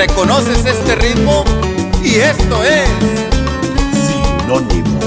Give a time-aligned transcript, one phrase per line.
[0.00, 1.44] ¿Reconoces este ritmo?
[2.02, 2.88] Y esto es
[4.06, 4.98] Sinónimo.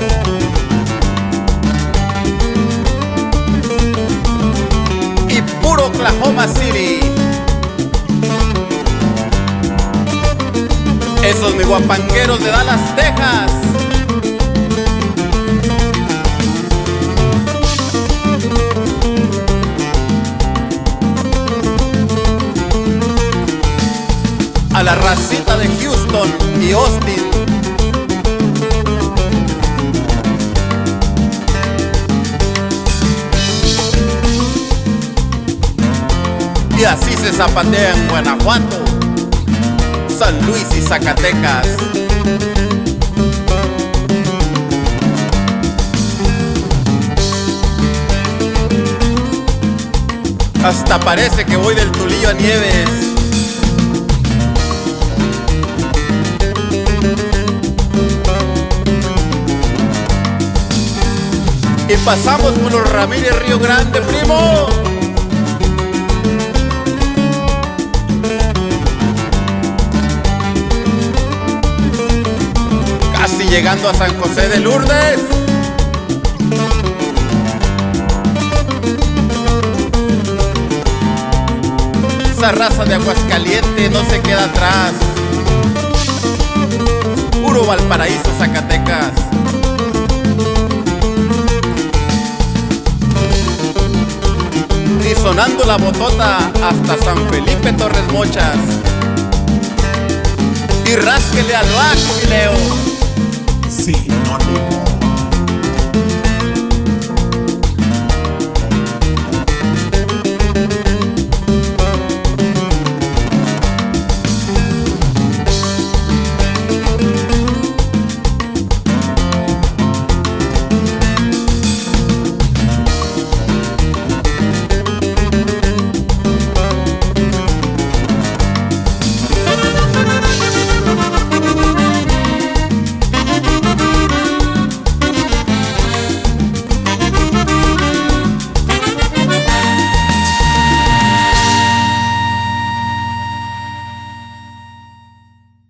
[5.29, 6.99] y puro Oklahoma City.
[11.23, 13.82] Esos mi guapangueros de Dallas, Texas.
[24.83, 26.29] La racita de Houston
[26.61, 27.23] y Austin.
[36.77, 38.83] Y así se zapatea en Guanajuato,
[40.19, 41.67] San Luis y Zacatecas.
[50.61, 53.12] Hasta parece que voy del Tulillo a Nieves.
[61.87, 64.67] Y pasamos por los Ramírez Río Grande, primo.
[73.11, 75.19] Casi llegando a San José de Lourdes.
[82.31, 84.93] Esa raza de Aguascaliente no se queda atrás.
[87.41, 89.32] Puro Valparaíso, Zacatecas.
[95.33, 98.55] Sonando la botota hasta San Felipe Torres Mochas.
[100.85, 102.82] Y rásquele al bajo, Leo.